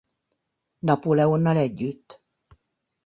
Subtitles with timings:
[0.79, 2.21] Napóleonnal együtt.